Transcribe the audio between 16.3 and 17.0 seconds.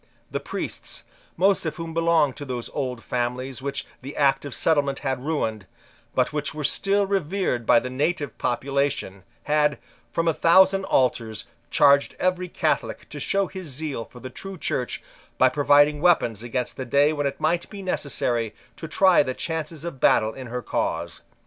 against the